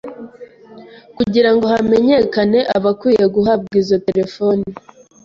[1.17, 4.65] kugira ngo hamenyekane abakwiye guhabwa izo telefoni